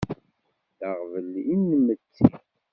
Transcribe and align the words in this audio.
D 0.79 0.81
aɣbel 0.89 1.31
inmetti. 1.53 2.29